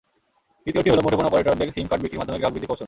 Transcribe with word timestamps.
তৃতীয়টি 0.63 0.89
হলো, 0.91 1.01
মুঠোফোন 1.05 1.25
অপারেটরদের 1.27 1.73
সিম 1.75 1.85
কার্ড 1.89 2.01
বিক্রির 2.03 2.19
মাধ্যমে 2.21 2.39
গ্রাহক 2.39 2.53
বৃদ্ধির 2.53 2.69
কৌশল। 2.69 2.79